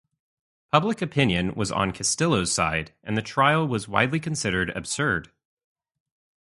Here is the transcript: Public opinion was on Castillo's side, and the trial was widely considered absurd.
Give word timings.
Public 0.71 0.99
opinion 0.99 1.53
was 1.53 1.71
on 1.71 1.91
Castillo's 1.91 2.51
side, 2.51 2.91
and 3.03 3.15
the 3.15 3.21
trial 3.21 3.67
was 3.67 3.87
widely 3.87 4.19
considered 4.19 4.71
absurd. 4.71 5.29